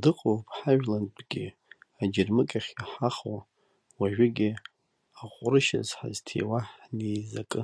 Дыҟоуп 0.00 0.44
ҳажәлантәгьы 0.56 1.46
аџьырмыкьахь 2.00 2.70
иҳахо, 2.80 3.36
уажәыгьы 3.98 4.50
аҟәрышьаз 5.22 5.88
ҳазҭиуа 5.98 6.60
ҳнеизакы. 6.84 7.62